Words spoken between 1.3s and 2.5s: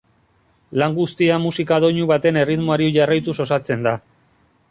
musika doinu baten